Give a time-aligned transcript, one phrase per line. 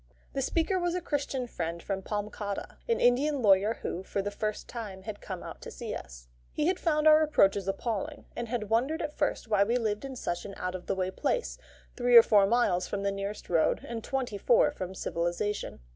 [0.33, 4.67] The speaker was a Christian friend from Palamcottah, an Indian lawyer who, for the first
[4.67, 6.27] time, had come out to see us.
[6.51, 10.15] He had found our approaches appalling, and had wondered at first why we lived in
[10.15, 11.59] such an out of the way place,
[11.95, 15.81] three or four miles from the nearest road, and twenty four from civilisation.